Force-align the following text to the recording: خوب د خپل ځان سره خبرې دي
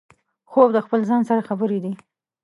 خوب 0.51 0.69
د 0.73 0.77
خپل 0.85 0.99
ځان 1.09 1.21
سره 1.29 1.41
خبرې 1.49 1.79
دي 1.83 1.93